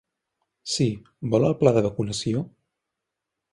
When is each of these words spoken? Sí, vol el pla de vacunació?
Sí, 0.75 0.87
vol 1.35 1.45
el 1.51 1.55
pla 1.61 1.75
de 1.77 1.85
vacunació? 1.89 2.43